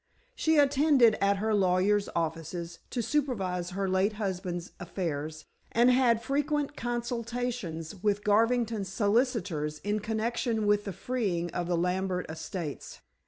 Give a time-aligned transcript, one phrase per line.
[0.33, 6.75] She attended at her lawyers' offices to supervise her late husband's affairs, and had frequent
[6.75, 12.99] consultations with Garvington's solicitors in connection with the freeing of the Lambert estates.